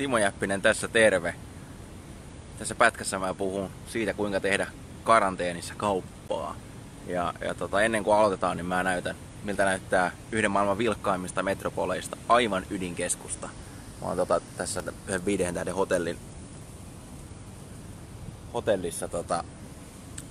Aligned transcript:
Timo 0.00 0.18
Jäppinen 0.18 0.62
tässä 0.62 0.88
terve. 0.88 1.34
Tässä 2.58 2.74
pätkässä 2.74 3.18
mä 3.18 3.34
puhun 3.34 3.70
siitä, 3.86 4.14
kuinka 4.14 4.40
tehdä 4.40 4.66
karanteenissa 5.04 5.74
kauppaa. 5.76 6.56
Ja, 7.06 7.34
ja 7.40 7.54
tota, 7.54 7.82
ennen 7.82 8.04
kuin 8.04 8.16
aloitetaan, 8.16 8.56
niin 8.56 8.66
mä 8.66 8.82
näytän, 8.82 9.16
miltä 9.44 9.64
näyttää 9.64 10.12
yhden 10.32 10.50
maailman 10.50 10.78
vilkkaimmista 10.78 11.42
metropoleista, 11.42 12.16
aivan 12.28 12.66
ydinkeskusta. 12.70 13.48
Mä 14.00 14.06
oon 14.08 14.16
tota, 14.16 14.40
tässä 14.56 14.82
yhden 15.06 15.24
viiden 15.24 15.54
tähden 15.54 15.74
hotellin, 15.74 16.18
hotellissa 18.54 19.08
tota, 19.08 19.44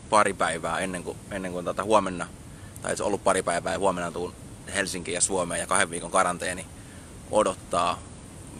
pari 0.09 0.33
päivää 0.33 0.79
ennen 0.79 1.03
kuin, 1.03 1.17
ennen 1.31 1.51
kuin 1.51 1.65
tota, 1.65 1.83
huomenna, 1.83 2.27
tai 2.81 2.97
se 2.97 3.03
ollut 3.03 3.23
pari 3.23 3.43
päivää 3.43 3.73
ja 3.73 3.79
huomenna 3.79 4.11
tuun 4.11 4.33
Helsinkiin 4.75 5.15
ja 5.15 5.21
Suomeen 5.21 5.61
ja 5.61 5.67
kahden 5.67 5.89
viikon 5.89 6.11
karanteeni 6.11 6.65
odottaa 7.31 8.08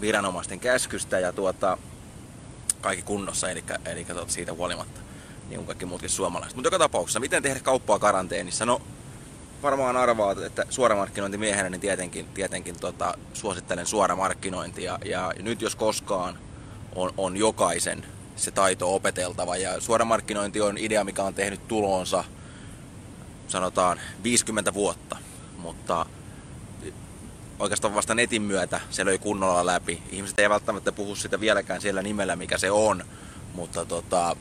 viranomaisten 0.01 0.59
käskystä 0.59 1.19
ja 1.19 1.33
tuota, 1.33 1.77
kaikki 2.81 3.03
kunnossa, 3.03 3.49
eli, 3.49 3.63
eli 3.85 4.05
tuota, 4.05 4.31
siitä 4.31 4.53
huolimatta, 4.53 4.99
niin 5.49 5.57
kuin 5.57 5.67
kaikki 5.67 5.85
muutkin 5.85 6.09
suomalaiset. 6.09 6.55
Mutta 6.55 6.67
joka 6.67 6.79
tapauksessa, 6.79 7.19
miten 7.19 7.43
tehdä 7.43 7.59
kauppaa 7.59 7.99
karanteenissa? 7.99 8.65
No, 8.65 8.81
varmaan 9.63 9.97
arvaat, 9.97 10.37
että 10.37 10.65
suoramarkkinointimiehenä 10.69 11.69
niin 11.69 11.81
tietenkin, 11.81 12.25
tietenkin 12.25 12.79
tota, 12.79 13.13
suosittelen 13.33 13.85
suoramarkkinointia. 13.85 14.99
Ja, 15.05 15.31
ja 15.35 15.43
nyt 15.43 15.61
jos 15.61 15.75
koskaan 15.75 16.39
on, 16.95 17.13
on 17.17 17.37
jokaisen 17.37 18.05
se 18.35 18.51
taito 18.51 18.95
opeteltava. 18.95 19.57
Ja 19.57 19.81
suoramarkkinointi 19.81 20.61
on 20.61 20.77
idea, 20.77 21.03
mikä 21.03 21.23
on 21.23 21.33
tehnyt 21.33 21.67
tulonsa 21.67 22.23
sanotaan 23.47 23.99
50 24.23 24.73
vuotta. 24.73 25.17
Mutta 25.57 26.05
oikeastaan 27.59 27.95
vasta 27.95 28.15
netin 28.15 28.41
myötä 28.41 28.79
se 28.89 29.05
löi 29.05 29.17
kunnolla 29.17 29.65
läpi. 29.65 30.03
Ihmiset 30.11 30.39
ei 30.39 30.49
välttämättä 30.49 30.91
puhu 30.91 31.15
sitä 31.15 31.39
vieläkään 31.39 31.81
siellä 31.81 32.01
nimellä, 32.01 32.35
mikä 32.35 32.57
se 32.57 32.71
on, 32.71 33.03
mutta 33.53 33.85
tota, 33.85 34.35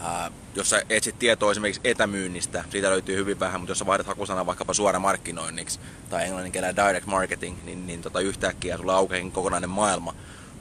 ää, 0.00 0.30
jos 0.54 0.70
sä 0.70 0.82
etsit 0.90 1.18
tietoa 1.18 1.52
esimerkiksi 1.52 1.80
etämyynnistä, 1.84 2.64
siitä 2.70 2.90
löytyy 2.90 3.16
hyvin 3.16 3.40
vähän, 3.40 3.60
mutta 3.60 3.70
jos 3.70 3.78
sä 3.78 3.86
vaihdat 3.86 4.06
hakusana 4.06 4.46
vaikkapa 4.46 4.74
suora 4.74 4.98
markkinoinniksi 4.98 5.80
tai 6.10 6.24
englannin 6.24 6.52
kielellä 6.52 6.86
direct 6.86 7.06
marketing, 7.06 7.56
niin, 7.64 7.86
niin 7.86 8.02
tota, 8.02 8.20
yhtäkkiä 8.20 8.76
sulla 8.76 8.96
aukeakin 8.96 9.32
kokonainen 9.32 9.70
maailma, 9.70 10.14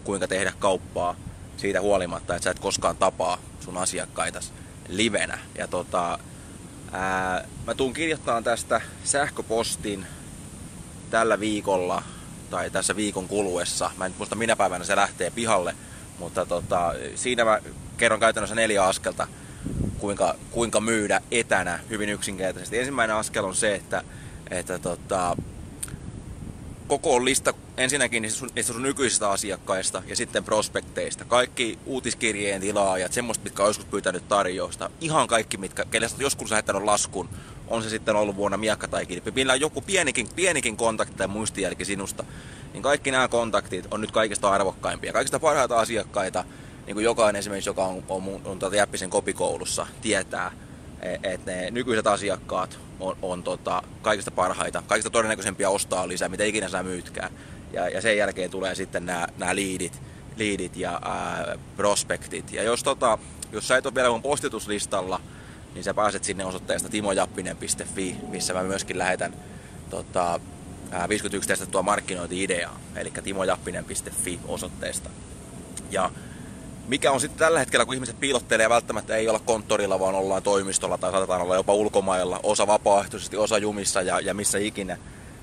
kuinka 0.04 0.28
tehdä 0.28 0.54
kauppaa 0.60 1.16
siitä 1.58 1.82
huolimatta, 1.82 2.36
että 2.36 2.44
sä 2.44 2.52
et 2.52 2.60
koskaan 2.60 2.98
tapaa 2.98 3.38
sun 3.60 3.78
asiakkaita 3.78 4.40
livenä. 4.90 5.40
Ja 5.58 5.68
tota, 5.68 6.20
ää, 6.92 7.48
mä 7.68 7.76
tuun 7.76 7.94
kirjoittamaan 7.94 8.44
tästä 8.44 8.82
sähköpostin 9.04 10.08
tällä 11.12 11.40
viikolla 11.40 12.04
tai 12.50 12.70
tässä 12.70 12.96
viikon 12.96 13.28
kuluessa. 13.28 13.92
Mä 13.98 14.06
en 14.06 14.14
muista 14.18 14.36
minä 14.36 14.56
päivänä 14.56 14.84
se 14.84 14.96
lähtee 14.96 15.30
pihalle, 15.30 15.76
mutta 16.20 16.46
tota, 16.46 16.94
siinä 17.16 17.46
mä 17.46 17.60
kerron 17.98 18.20
käytännössä 18.20 18.56
neljä 18.56 18.84
askelta, 18.84 19.28
kuinka, 20.00 20.36
kuinka 20.52 20.80
myydä 20.82 21.22
etänä 21.32 21.80
hyvin 21.90 22.10
yksinkertaisesti. 22.10 22.80
Ensimmäinen 22.80 23.16
askel 23.16 23.46
on 23.46 23.56
se, 23.56 23.76
että, 23.76 24.04
että 24.52 24.80
tota, 24.80 25.38
koko 26.88 27.26
lista 27.26 27.54
ensinnäkin 27.78 28.22
niistä 28.22 28.40
sun, 28.40 28.50
niistä 28.56 28.74
sun 28.74 28.84
nykyisistä 28.84 29.30
asiakkaista 29.30 30.04
ja 30.08 30.16
sitten 30.16 30.44
prospekteista. 30.44 31.26
Kaikki 31.26 31.80
uutiskirjeen 31.86 32.62
tilaajat, 32.62 33.14
semmoista, 33.14 33.44
mitkä 33.44 33.64
on 33.64 33.70
joskus 33.70 33.86
pyytänyt 33.86 34.28
tarjousta. 34.28 34.90
Ihan 35.02 35.28
kaikki, 35.28 35.58
mitkä, 35.58 35.86
kelle 35.86 36.08
joskus 36.18 36.52
lähettänyt 36.52 36.84
laskun, 36.84 37.30
on 37.72 37.84
se 37.84 37.90
sitten 37.90 38.16
ollut 38.16 38.36
vuonna 38.36 38.58
miakka 38.58 38.88
tai 38.88 39.06
kilpi. 39.06 39.32
Millä 39.32 39.54
on 39.54 39.62
joku 39.62 39.82
pienikin, 39.82 40.28
pienikin 40.36 40.78
kontakti 40.78 41.16
tai 41.16 41.28
muistijälki 41.28 41.86
sinusta, 41.86 42.24
niin 42.74 42.84
kaikki 42.84 43.12
nämä 43.12 43.28
kontaktit 43.28 43.88
on 43.92 44.02
nyt 44.02 44.12
kaikista 44.12 44.52
arvokkaimpia. 44.52 45.14
Kaikista 45.14 45.40
parhaita 45.40 45.80
asiakkaita, 45.80 46.44
niin 46.86 46.96
kuin 46.96 47.04
jokainen 47.04 47.40
esimerkiksi, 47.40 47.70
joka 47.70 47.86
on, 47.86 48.04
on, 48.10 48.24
on, 48.28 48.42
on 48.46 48.60
tuota 48.60 48.76
Jäppisen 48.76 49.10
kopikoulussa, 49.10 49.88
tietää, 50.02 50.52
e, 51.02 51.18
että 51.24 51.52
ne 51.52 51.72
nykyiset 51.72 52.08
asiakkaat 52.08 52.80
on, 53.00 53.18
on 53.22 53.44
tota, 53.44 53.84
kaikista 54.02 54.32
parhaita, 54.32 54.84
kaikista 54.88 55.10
todennäköisempiä 55.10 55.70
ostaa 55.70 56.08
lisää, 56.08 56.30
mitä 56.30 56.44
ikinä 56.44 56.70
sä 56.70 56.84
myytkään. 56.84 57.32
Ja, 57.74 57.90
ja 57.90 58.02
sen 58.02 58.18
jälkeen 58.18 58.52
tulee 58.52 58.76
sitten 58.76 59.06
nämä, 59.06 59.28
nämä 59.38 59.56
liidit, 59.56 60.02
liidit 60.38 60.78
ja 60.78 61.00
ää, 61.04 61.58
prospektit. 61.78 62.54
Ja 62.54 62.64
jos, 62.64 62.84
tota, 62.84 63.18
jos 63.52 63.68
sä 63.68 63.78
et 63.78 63.86
ole 63.86 63.96
vielä 63.96 64.10
mun 64.10 64.22
postituslistalla, 64.22 65.22
niin 65.74 65.84
sä 65.84 65.94
pääset 65.94 66.24
sinne 66.24 66.46
osoitteesta 66.46 66.90
timojappinen.fi, 66.90 68.16
missä 68.30 68.54
mä 68.54 68.64
myöskin 68.64 68.98
lähetän 68.98 69.34
tota, 69.90 70.40
51 71.10 71.48
testattua 71.48 71.82
markkinointi-ideaa, 71.82 72.80
eli 72.96 73.12
timojappinen.fi 73.24 74.40
osoitteesta. 74.48 75.10
Ja 75.92 76.12
mikä 76.88 77.12
on 77.12 77.22
sitten 77.22 77.40
tällä 77.40 77.60
hetkellä, 77.60 77.86
kun 77.86 77.96
ihmiset 77.96 78.20
piilottelee 78.20 78.70
välttämättä 78.70 79.16
ei 79.16 79.30
olla 79.30 79.40
konttorilla, 79.40 80.00
vaan 80.00 80.16
ollaan 80.16 80.44
toimistolla 80.44 80.98
tai 80.98 81.12
saatetaan 81.12 81.42
olla 81.42 81.56
jopa 81.56 81.74
ulkomailla, 81.74 82.40
osa 82.44 82.68
vapaaehtoisesti, 82.68 83.38
osa 83.38 83.58
jumissa 83.58 84.02
ja, 84.02 84.20
ja 84.20 84.34
missä 84.34 84.58
ikinä, 84.58 84.98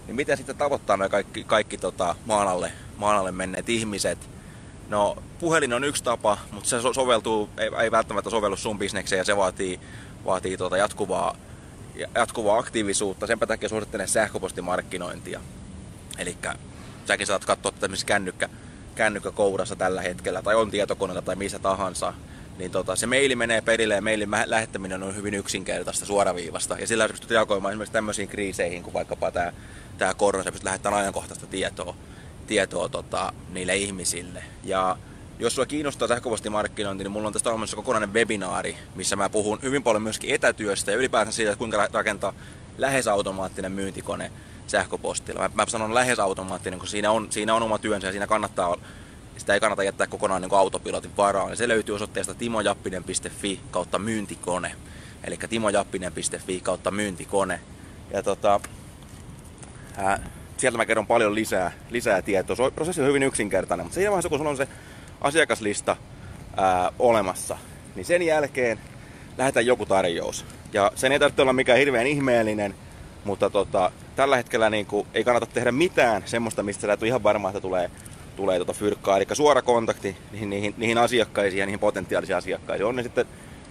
niin 0.06 0.16
miten 0.16 0.36
sitten 0.36 0.56
tavoittaa 0.56 0.96
nämä 0.96 1.08
kaikki, 1.08 1.44
kaikki 1.44 1.78
tota, 1.78 2.14
maan, 2.26 2.48
alle, 2.48 2.72
maan 2.96 3.16
alle 3.16 3.32
menneet 3.32 3.68
ihmiset? 3.68 4.18
No, 4.88 5.16
puhelin 5.40 5.72
on 5.72 5.84
yksi 5.84 6.04
tapa, 6.04 6.38
mutta 6.50 6.68
se 6.68 6.76
soveltuu, 6.92 7.48
ei, 7.58 7.70
ei 7.82 7.90
välttämättä 7.90 8.30
sovellu 8.30 8.56
sun 8.56 8.78
bisnekseen 8.78 9.18
ja 9.18 9.24
se 9.24 9.36
vaatii, 9.36 9.80
vaatii 10.28 10.56
tuota 10.56 10.76
jatkuvaa, 10.76 11.36
jatkuvaa 12.14 12.58
aktiivisuutta. 12.58 13.26
Senpä 13.26 13.46
takia 13.46 13.68
suosittelen 13.68 14.08
sähköpostimarkkinointia. 14.08 15.40
Eli 16.18 16.36
säkin 17.04 17.26
saat 17.26 17.44
katsoa 17.44 17.72
tämmöisessä 17.72 18.06
kännykkä, 18.06 18.48
kännykkä 18.94 19.30
kourassa 19.30 19.76
tällä 19.76 20.02
hetkellä, 20.02 20.42
tai 20.42 20.54
on 20.54 20.70
tietokoneella 20.70 21.22
tai 21.22 21.36
missä 21.36 21.58
tahansa, 21.58 22.12
niin 22.58 22.70
tota, 22.70 22.96
se 22.96 23.06
maili 23.06 23.36
menee 23.36 23.60
perille 23.60 23.94
ja 23.94 24.02
mailin 24.02 24.30
lähettäminen 24.46 25.02
on 25.02 25.16
hyvin 25.16 25.34
yksinkertaista, 25.34 26.06
suoraviivasta. 26.06 26.76
Ja 26.78 26.86
sillä 26.86 27.08
pystyt 27.08 27.30
reagoimaan 27.30 27.72
esimerkiksi 27.72 27.92
tämmöisiin 27.92 28.28
kriiseihin, 28.28 28.82
kuin 28.82 28.94
vaikkapa 28.94 29.30
tämä, 29.30 29.52
tämä 29.98 30.14
korona, 30.14 30.44
sä 30.44 30.52
pystyt 30.52 30.64
lähettämään 30.64 31.02
ajankohtaista 31.02 31.46
tietoa, 31.46 31.94
tietoa 32.46 32.88
tota, 32.88 33.32
niille 33.52 33.76
ihmisille. 33.76 34.44
Ja 34.64 34.96
jos 35.38 35.54
sua 35.54 35.66
kiinnostaa 35.66 36.08
sähköpostimarkkinointi, 36.08 37.04
niin 37.04 37.12
mulla 37.12 37.26
on 37.26 37.32
tästä 37.32 37.50
olemassa 37.50 37.76
kokonainen 37.76 38.12
webinaari, 38.12 38.76
missä 38.94 39.16
mä 39.16 39.28
puhun 39.28 39.58
hyvin 39.62 39.82
paljon 39.82 40.02
myöskin 40.02 40.34
etätyöstä 40.34 40.90
ja 40.90 40.96
ylipäätään 40.96 41.32
siitä, 41.32 41.52
että 41.52 41.58
kuinka 41.58 41.88
rakentaa 41.92 42.32
lähes 42.78 43.08
automaattinen 43.08 43.72
myyntikone 43.72 44.30
sähköpostilla. 44.66 45.40
Mä, 45.40 45.50
mä 45.54 45.66
sanon 45.68 45.94
lähes 45.94 46.18
automaattinen, 46.18 46.78
koska 46.78 46.90
siinä 46.90 47.10
on, 47.10 47.26
siinä 47.30 47.54
on 47.54 47.62
oma 47.62 47.78
työnsä 47.78 48.06
ja 48.06 48.12
siinä 48.12 48.26
kannattaa, 48.26 48.76
sitä 49.36 49.54
ei 49.54 49.60
kannata 49.60 49.82
jättää 49.82 50.06
kokonaan 50.06 50.42
niin 50.42 50.54
autopilotin 50.54 51.16
varaan. 51.16 51.56
Se 51.56 51.68
löytyy 51.68 51.94
osoitteesta 51.94 52.34
timojappinen.fi 52.34 53.60
kautta 53.70 53.98
myyntikone. 53.98 54.72
Eli 55.24 55.38
timojappinen.fi 55.50 56.60
kautta 56.60 56.90
myyntikone. 56.90 57.60
Ja 58.10 58.22
tota, 58.22 58.60
ää, 59.96 60.30
sieltä 60.56 60.78
mä 60.78 60.86
kerron 60.86 61.06
paljon 61.06 61.34
lisää, 61.34 61.72
lisää 61.90 62.22
tietoa. 62.22 62.70
Prosessi 62.70 63.00
on 63.00 63.08
hyvin 63.08 63.22
yksinkertainen, 63.22 63.86
mutta 63.86 63.94
siinä 63.94 64.10
vaiheessa 64.10 64.28
kun 64.28 64.38
sulla 64.38 64.50
on 64.50 64.56
se 64.56 64.68
asiakaslista 65.20 65.96
ää, 66.56 66.92
olemassa, 66.98 67.58
niin 67.94 68.04
sen 68.04 68.22
jälkeen 68.22 68.78
lähetään 69.38 69.66
joku 69.66 69.86
tarjous. 69.86 70.44
Ja 70.72 70.92
sen 70.94 71.12
ei 71.12 71.18
tarvitse 71.18 71.42
olla 71.42 71.52
mikään 71.52 71.78
hirveän 71.78 72.06
ihmeellinen, 72.06 72.74
mutta 73.24 73.50
tota, 73.50 73.90
tällä 74.16 74.36
hetkellä 74.36 74.70
niin 74.70 74.86
kuin, 74.86 75.06
ei 75.14 75.24
kannata 75.24 75.46
tehdä 75.46 75.72
mitään 75.72 76.22
semmoista, 76.26 76.62
mistä 76.62 76.86
sä 76.86 76.92
et 76.92 77.02
ole 77.02 77.08
ihan 77.08 77.22
varma, 77.22 77.48
että 77.48 77.60
tulee, 77.60 77.90
tulee 78.36 78.58
tota 78.58 78.72
fyrkkaa. 78.72 79.16
Eli 79.16 79.26
suora 79.32 79.62
kontakti 79.62 80.16
niihin, 80.32 80.50
niihin, 80.50 80.74
niihin 80.76 80.98
asiakkaisiin 80.98 81.60
ja 81.60 81.66
niihin 81.66 81.80
potentiaalisiin 81.80 82.36
asiakkaisiin. 82.36 82.86
On 82.86 82.96
ne 82.96 83.02
sitten 83.02 83.26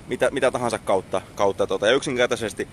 mitä, 0.07 0.29
mitä 0.31 0.51
tahansa 0.51 0.77
kautta. 0.77 1.21
kautta 1.35 1.67
tota. 1.67 1.87
Ja 1.87 1.93
yksinkertaisesti 1.93 2.67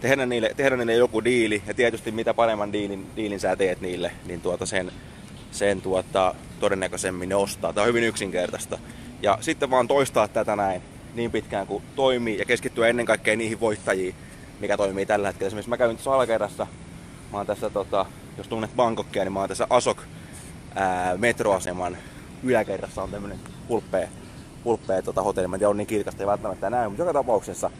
tehdä 0.00 0.26
niille, 0.26 0.50
tehdä 0.56 0.76
niille 0.76 0.94
joku 0.94 1.24
diili. 1.24 1.62
Ja 1.66 1.74
tietysti 1.74 2.10
mitä 2.10 2.34
paremman 2.34 2.72
diilin, 2.72 3.06
diilin 3.16 3.40
sä 3.40 3.56
teet 3.56 3.80
niille, 3.80 4.12
niin 4.26 4.40
tuota 4.40 4.66
sen, 4.66 4.92
sen 5.50 5.82
tuota, 5.82 6.34
todennäköisemmin 6.60 7.28
ne 7.28 7.34
ostaa. 7.34 7.72
Tämä 7.72 7.82
on 7.82 7.88
hyvin 7.88 8.04
yksinkertaista. 8.04 8.78
Ja 9.22 9.38
sitten 9.40 9.70
vaan 9.70 9.88
toistaa 9.88 10.28
tätä 10.28 10.56
näin 10.56 10.82
niin 11.14 11.30
pitkään 11.30 11.66
kuin 11.66 11.82
toimii 11.96 12.38
ja 12.38 12.44
keskittyä 12.44 12.88
ennen 12.88 13.06
kaikkea 13.06 13.36
niihin 13.36 13.60
voittajiin, 13.60 14.14
mikä 14.60 14.76
toimii 14.76 15.06
tällä 15.06 15.28
hetkellä. 15.28 15.46
Esimerkiksi 15.46 15.70
mä 15.70 15.76
käyn 15.76 15.96
tässä 15.96 16.12
alakerrassa, 16.12 16.66
mä 17.32 17.38
oon 17.38 17.46
tässä, 17.46 17.70
tota, 17.70 18.06
jos 18.36 18.48
tunnet 18.48 18.76
Bangkokia, 18.76 19.24
niin 19.24 19.32
mä 19.32 19.40
oon 19.40 19.48
tässä 19.48 19.66
Asok 19.70 20.02
ää, 20.74 21.16
metroaseman 21.16 21.96
yläkerrassa 22.42 23.02
on 23.02 23.10
tämmönen 23.10 23.38
hulppea, 23.68 24.08
hulppea 24.64 25.02
tota, 25.02 25.22
hotelli. 25.22 25.48
Mä 25.48 25.56
en 25.56 25.60
tiedä, 25.60 25.70
on 25.70 25.76
niin 25.76 25.86
kirkasta, 25.86 26.22
ei 26.22 26.26
välttämättä 26.26 26.70
näy, 26.70 26.88
mutta 26.88 27.02
joka 27.02 27.12
tapauksessa 27.12 27.70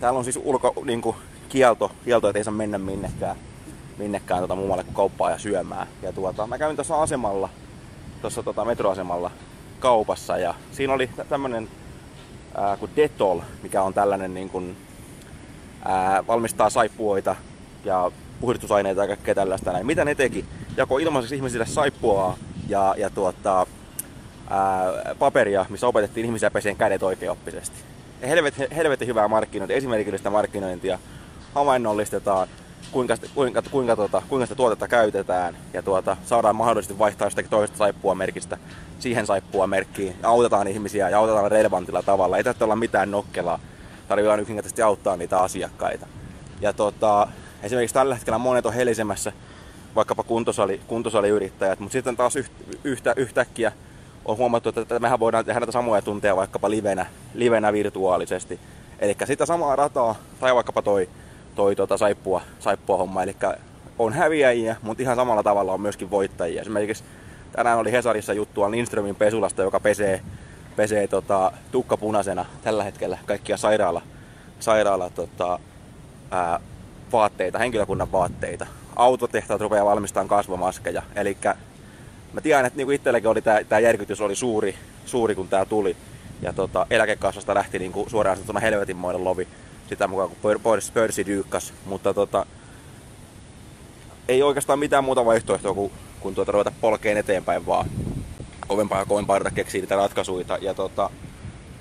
täällä 0.00 0.18
on 0.18 0.24
siis 0.24 0.40
ulko, 0.42 0.82
niin 0.84 1.00
kuin, 1.02 1.16
kielto, 1.48 1.92
kielto, 2.04 2.28
että 2.28 2.38
ei 2.38 2.44
saa 2.44 2.54
mennä 2.54 2.78
minnekään, 2.78 3.36
minnekään 3.98 4.40
tota, 4.40 4.56
muualle 4.56 4.84
kuin 4.84 4.94
kauppaa 4.94 5.30
ja 5.30 5.38
syömään. 5.38 5.86
Ja 6.02 6.12
tuota, 6.12 6.46
mä 6.46 6.58
kävin 6.58 6.76
tuossa 6.76 7.02
asemalla, 7.02 7.48
tuossa 8.20 8.42
tota, 8.42 8.64
metroasemalla 8.64 9.30
kaupassa 9.80 10.38
ja 10.38 10.54
siinä 10.72 10.92
oli 10.92 11.10
tämmönen 11.28 11.68
ää, 12.54 12.76
kuin 12.76 12.90
Detol, 12.96 13.40
mikä 13.62 13.82
on 13.82 13.94
tällainen 13.94 14.34
niin 14.34 14.50
kuin, 14.50 14.76
ää, 15.84 16.26
valmistaa 16.26 16.70
saippuoita 16.70 17.36
ja 17.84 18.10
puhdistusaineita 18.40 19.00
ja 19.00 19.06
kaikkea 19.06 19.34
tällaista 19.34 19.72
näin. 19.72 19.86
Mitä 19.86 20.04
ne 20.04 20.14
teki? 20.14 20.44
Jako 20.76 20.98
ilmaiseksi 20.98 21.34
ihmisille 21.34 21.66
saippuaa 21.66 22.36
ja, 22.68 22.94
ja 22.98 23.10
tuota, 23.10 23.66
ää, 24.50 24.92
paperia, 25.18 25.66
missä 25.68 25.86
opetettiin 25.86 26.26
ihmisiä 26.26 26.50
peseen 26.50 26.76
kädet 26.76 27.02
oikeoppisesti. 27.02 27.76
Helvetin 28.76 29.08
hyvää 29.08 29.28
markkinointia, 29.28 29.76
esimerkillistä 29.76 30.30
markkinointia. 30.30 30.98
Havainnollistetaan, 31.54 32.48
kuinka, 32.92 33.16
kuinka, 33.34 33.62
kuinka, 33.70 33.96
tuota, 33.96 34.22
kuinka 34.28 34.46
sitä 34.46 34.56
tuotetta 34.56 34.88
käytetään 34.88 35.56
ja 35.72 35.82
tuota, 35.82 36.16
saadaan 36.24 36.56
mahdollisesti 36.56 36.98
vaihtaa 36.98 37.26
jostakin 37.26 37.50
toisesta 37.50 37.78
saippua 37.78 38.14
merkistä 38.14 38.58
siihen 38.98 39.26
saippua 39.26 39.66
merkkiin 39.66 40.16
ja 40.22 40.28
autetaan 40.28 40.68
ihmisiä 40.68 41.08
ja 41.08 41.18
autetaan 41.18 41.50
relevantilla 41.50 42.02
tavalla. 42.02 42.36
Ei 42.36 42.44
tästä 42.44 42.64
olla 42.64 42.76
mitään 42.76 43.10
nokkelaa. 43.10 43.60
Tarvitaan 44.08 44.40
yksinkertaisesti 44.40 44.82
auttaa 44.82 45.16
niitä 45.16 45.38
asiakkaita. 45.38 46.06
Ja 46.60 46.72
tuota, 46.72 47.28
esimerkiksi 47.62 47.94
tällä 47.94 48.14
hetkellä 48.14 48.38
monet 48.38 48.66
on 48.66 48.74
helisemässä 48.74 49.32
vaikkapa 49.94 50.22
kuntosali, 50.22 50.80
kuntosaliyrittäjät, 50.86 51.80
mutta 51.80 51.92
sitten 51.92 52.16
taas 52.16 52.34
yhtä, 52.84 53.14
yhtäkkiä 53.16 53.72
on 54.24 54.36
huomattu, 54.36 54.68
että 54.76 54.98
mehän 54.98 55.20
voidaan 55.20 55.44
tehdä 55.44 55.60
näitä 55.60 55.72
samoja 55.72 56.02
tunteja 56.02 56.36
vaikkapa 56.36 56.70
livenä, 56.70 57.06
livenä 57.34 57.72
virtuaalisesti. 57.72 58.60
Eli 58.98 59.16
sitä 59.24 59.46
samaa 59.46 59.76
rataa, 59.76 60.14
tai 60.40 60.54
vaikkapa 60.54 60.82
toi, 60.82 61.08
toi 61.54 61.76
tota 61.76 61.96
saippua, 61.96 62.42
saippua 62.58 62.96
homma, 62.96 63.22
eli 63.22 63.36
on 63.98 64.12
häviäjiä, 64.12 64.76
mutta 64.82 65.02
ihan 65.02 65.16
samalla 65.16 65.42
tavalla 65.42 65.72
on 65.72 65.80
myöskin 65.80 66.10
voittajia. 66.10 66.60
Esimerkiksi 66.60 67.04
tänään 67.52 67.78
oli 67.78 67.92
Hesarissa 67.92 68.32
juttua 68.32 68.70
Lindströmin 68.70 69.16
pesulasta, 69.16 69.62
joka 69.62 69.80
pesee, 69.80 70.20
pesee 70.76 71.06
tota, 71.06 71.52
tukka 71.72 71.96
punaisena 71.96 72.44
tällä 72.62 72.84
hetkellä 72.84 73.18
kaikkia 73.26 73.56
sairaala, 73.56 74.02
sairaala 74.60 75.10
tota, 75.10 75.58
ää, 76.30 76.60
vaatteita, 77.12 77.58
henkilökunnan 77.58 78.12
vaatteita. 78.12 78.66
Autotehtaat 78.96 79.60
rupeaa 79.60 79.84
valmistamaan 79.84 80.28
kasvomaskeja. 80.28 81.02
Eli 81.16 81.36
mä 82.32 82.40
tiedän, 82.40 82.66
että 82.66 82.76
niinku 82.76 82.90
itselläkin 82.90 83.30
oli 83.30 83.42
tämä 83.68 83.80
järkytys 83.80 84.20
oli 84.20 84.34
suuri, 84.34 84.74
suuri 85.06 85.34
kun 85.34 85.48
tämä 85.48 85.64
tuli. 85.64 85.96
Ja 86.42 86.52
tota, 86.52 86.86
eläkekassasta 86.90 87.54
lähti 87.54 87.78
niinku 87.78 88.06
suoraan 88.08 88.36
sanottuna 88.36 88.60
helvetinmoinen 88.60 89.24
lovi 89.24 89.48
sitä 89.90 90.06
mukaan, 90.06 90.28
kun 90.28 90.60
pörssi 90.94 91.26
dyykkas. 91.26 91.72
Mutta 91.84 92.14
tota, 92.14 92.46
ei 94.28 94.42
oikeastaan 94.42 94.78
mitään 94.78 95.04
muuta 95.04 95.24
vaihtoehtoa 95.24 95.74
kuin, 95.74 95.92
kuin 96.20 96.34
tuota, 96.34 96.52
ruveta 96.52 96.72
polkeen 96.80 97.16
eteenpäin 97.16 97.66
vaan 97.66 97.90
kovempaa 98.68 98.98
ja 98.98 99.04
kovempaa 99.04 99.38
ruveta 99.38 99.54
keksiä 99.54 99.80
niitä 99.80 99.96
ratkaisuja. 99.96 100.58
Ja 100.60 100.74
tota, 100.74 101.10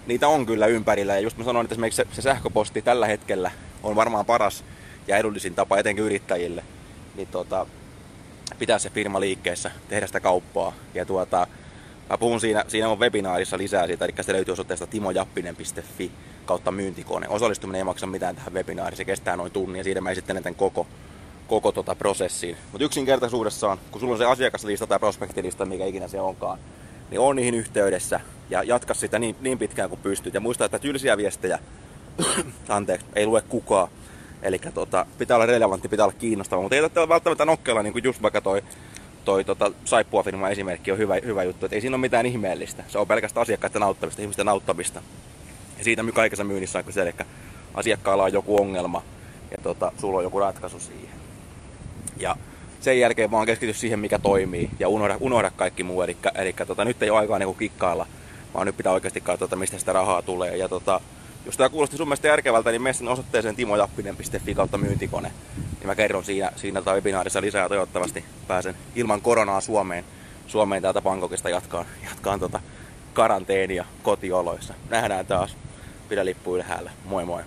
niitä 0.07 0.27
on 0.27 0.45
kyllä 0.45 0.67
ympärillä. 0.67 1.13
Ja 1.13 1.19
just 1.19 1.37
mä 1.37 1.43
sanoin, 1.43 1.65
että 1.65 1.73
esimerkiksi 1.73 2.03
se, 2.03 2.07
se 2.11 2.21
sähköposti 2.21 2.81
tällä 2.81 3.07
hetkellä 3.07 3.51
on 3.83 3.95
varmaan 3.95 4.25
paras 4.25 4.63
ja 5.07 5.17
edullisin 5.17 5.55
tapa 5.55 5.77
etenkin 5.77 6.05
yrittäjille. 6.05 6.63
Niin 7.15 7.27
tota, 7.27 7.65
pitää 8.59 8.79
se 8.79 8.89
firma 8.89 9.19
liikkeessä, 9.19 9.71
tehdä 9.89 10.07
sitä 10.07 10.19
kauppaa. 10.19 10.73
Ja 10.93 11.05
tuota, 11.05 11.47
mä 12.09 12.17
puhun 12.17 12.39
siinä, 12.39 12.65
siinä 12.67 12.89
on 12.89 12.99
webinaarissa 12.99 13.57
lisää 13.57 13.87
siitä, 13.87 14.05
eli 14.05 14.13
se 14.21 14.33
löytyy 14.33 14.51
osoitteesta 14.51 14.87
timojappinen.fi 14.87 16.11
kautta 16.45 16.71
myyntikone. 16.71 17.27
Osallistuminen 17.29 17.79
ei 17.79 17.83
maksa 17.83 18.07
mitään 18.07 18.35
tähän 18.35 18.53
webinaariin, 18.53 18.97
se 18.97 19.05
kestää 19.05 19.35
noin 19.35 19.51
tunnin 19.51 19.77
ja 19.77 19.83
siitä 19.83 20.01
mä 20.01 20.11
esittelen 20.11 20.43
tämän 20.43 20.55
koko, 20.55 20.87
koko 21.47 21.71
tota 21.71 21.95
prosessiin. 21.95 22.57
Mutta 22.71 22.85
yksinkertaisuudessaan, 22.85 23.77
kun 23.91 24.01
sulla 24.01 24.13
on 24.13 24.17
se 24.17 24.25
asiakaslista 24.25 24.87
tai 24.87 24.99
prospektilista, 24.99 25.65
mikä 25.65 25.85
ikinä 25.85 26.07
se 26.07 26.19
onkaan, 26.19 26.59
niin 27.09 27.19
on 27.19 27.35
niihin 27.35 27.55
yhteydessä 27.55 28.19
ja 28.49 28.63
jatka 28.63 28.93
sitä 28.93 29.19
niin, 29.19 29.35
niin 29.41 29.59
pitkään 29.59 29.89
kuin 29.89 30.01
pystyt. 30.03 30.33
Ja 30.33 30.39
muista, 30.39 30.65
että 30.65 30.79
tylsiä 30.79 31.17
viestejä, 31.17 31.59
anteeksi, 32.69 33.07
ei 33.15 33.25
lue 33.25 33.41
kukaan. 33.41 33.87
Eli 34.41 34.59
tota, 34.73 35.05
pitää 35.17 35.37
olla 35.37 35.45
relevantti, 35.45 35.89
pitää 35.89 36.05
olla 36.05 36.15
kiinnostava, 36.19 36.61
mutta 36.61 36.75
ei 36.75 36.81
olla 36.81 37.09
välttämättä 37.09 37.45
nokkela, 37.45 37.83
niin 37.83 37.93
kuin 37.93 38.03
just 38.03 38.21
vaikka 38.21 38.41
toi, 38.41 38.63
toi 39.29 39.43
tota, 39.43 39.71
saippua-firma 39.85 40.49
esimerkki 40.49 40.91
on 40.91 40.97
hyvä, 40.97 41.15
hyvä 41.25 41.43
juttu. 41.43 41.65
Et 41.65 41.73
ei 41.73 41.81
siinä 41.81 41.95
ole 41.95 42.01
mitään 42.01 42.25
ihmeellistä. 42.25 42.83
Se 42.87 42.97
on 42.97 43.07
pelkästään 43.07 43.41
asiakkaiden 43.41 43.83
auttamista, 43.83 44.21
ihmisten 44.21 44.49
auttamista. 44.49 45.01
Ja 45.77 45.83
siitä 45.83 46.03
kaikessa 46.13 46.43
myynnissä 46.43 46.83
on 46.87 46.93
se, 46.93 47.01
eli 47.01 47.13
asiakkaalla 47.73 48.23
on 48.23 48.33
joku 48.33 48.61
ongelma 48.61 49.03
ja 49.51 49.57
tota, 49.63 49.91
sulla 49.97 50.17
on 50.17 50.23
joku 50.23 50.39
ratkaisu 50.39 50.79
siihen. 50.79 51.15
Ja 52.17 52.35
sen 52.79 52.99
jälkeen 52.99 53.31
vaan 53.31 53.45
keskity 53.45 53.73
siihen, 53.73 53.99
mikä 53.99 54.19
toimii 54.19 54.69
ja 54.79 54.89
unohda, 54.89 55.17
unohda 55.19 55.51
kaikki 55.55 55.83
muu. 55.83 56.01
Eli, 56.01 56.17
eli 56.35 56.53
tota, 56.67 56.85
nyt 56.85 57.03
ei 57.03 57.09
ole 57.09 57.19
aikaa 57.19 57.39
niin 57.39 57.55
kikkailla, 57.55 58.05
vaan 58.53 58.65
nyt 58.65 58.77
pitää 58.77 58.93
oikeasti 58.93 59.21
katsoa, 59.21 59.55
mistä 59.55 59.77
sitä 59.79 59.93
rahaa 59.93 60.21
tulee. 60.21 60.57
Ja 60.57 60.69
tota, 60.69 61.01
jos 61.45 61.57
tämä 61.57 61.69
kuulosti 61.69 61.97
sun 61.97 62.07
mielestä 62.07 62.27
järkevältä, 62.27 62.71
niin 62.71 62.81
mene 62.81 62.93
sinne 62.93 63.11
osoitteeseen 63.11 63.55
timojappinen.fi 63.55 64.55
kautta 64.55 64.77
myyntikone. 64.77 65.31
Niin 65.79 65.87
mä 65.87 65.95
kerron 65.95 66.23
siinä, 66.23 66.51
siinä 66.55 66.81
tai 66.81 66.95
webinaarissa 66.95 67.41
lisää 67.41 67.69
toivottavasti 67.69 68.25
pääsen 68.47 68.75
ilman 68.95 69.21
koronaa 69.21 69.61
Suomeen, 69.61 70.05
Suomeen 70.47 70.81
täältä 70.81 71.01
Bangkokista 71.01 71.49
jatkaan, 71.49 71.85
jatkaan 72.09 72.39
tota 72.39 72.59
karanteenia 73.13 73.85
kotioloissa. 74.03 74.73
Nähdään 74.89 75.25
taas. 75.25 75.55
Pidä 76.09 76.25
lippu 76.25 76.55
ylhäällä. 76.55 76.91
Moi 77.05 77.25
moi. 77.25 77.43